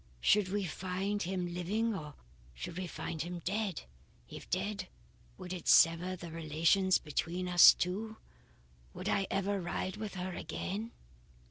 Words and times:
Should 0.19 0.47
we 0.49 0.65
find 0.65 1.21
him 1.21 1.53
living, 1.53 1.93
or 1.95 2.15
should 2.55 2.75
we 2.75 2.87
find 2.87 3.21
him 3.21 3.37
dead? 3.45 3.83
If 4.27 4.49
dead, 4.49 4.87
would 5.37 5.53
it 5.53 5.67
sever 5.67 6.15
the 6.15 6.31
relations 6.31 6.97
between 6.97 7.47
us 7.47 7.75
two? 7.75 8.17
Would 8.95 9.07
I 9.07 9.27
ever 9.29 9.61
ride 9.61 9.97
with 9.97 10.15
her 10.15 10.33
again?" 10.35 10.91